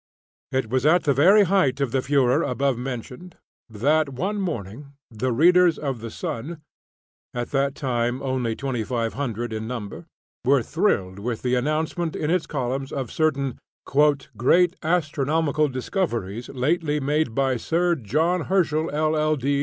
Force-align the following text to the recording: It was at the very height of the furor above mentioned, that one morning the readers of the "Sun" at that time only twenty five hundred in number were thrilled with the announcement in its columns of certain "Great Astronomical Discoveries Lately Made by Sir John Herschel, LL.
It 0.51 0.67
was 0.67 0.83
at 0.83 1.03
the 1.03 1.13
very 1.13 1.43
height 1.43 1.79
of 1.79 1.91
the 1.91 2.01
furor 2.01 2.41
above 2.41 2.75
mentioned, 2.75 3.37
that 3.69 4.09
one 4.09 4.41
morning 4.41 4.93
the 5.11 5.31
readers 5.31 5.77
of 5.77 5.99
the 5.99 6.09
"Sun" 6.09 6.59
at 7.35 7.51
that 7.51 7.75
time 7.75 8.19
only 8.23 8.55
twenty 8.55 8.83
five 8.83 9.13
hundred 9.13 9.53
in 9.53 9.67
number 9.67 10.07
were 10.43 10.63
thrilled 10.63 11.19
with 11.19 11.43
the 11.43 11.53
announcement 11.53 12.15
in 12.15 12.31
its 12.31 12.47
columns 12.47 12.91
of 12.91 13.11
certain 13.11 13.59
"Great 13.85 14.75
Astronomical 14.81 15.67
Discoveries 15.69 16.49
Lately 16.49 16.99
Made 16.99 17.35
by 17.35 17.57
Sir 17.57 17.93
John 17.93 18.45
Herschel, 18.45 18.85
LL. 18.85 19.35